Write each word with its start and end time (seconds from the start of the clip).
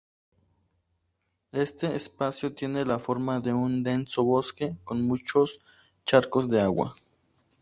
Este 1.51 1.95
espacio 1.95 2.55
tiene 2.55 2.83
la 2.85 2.97
forma 2.97 3.39
de 3.39 3.53
un 3.53 3.83
denso 3.83 4.23
bosque 4.23 4.75
con 4.83 5.03
muchos 5.03 5.59
charcos 6.05 6.49
de 6.49 6.59
agua. 6.59 6.95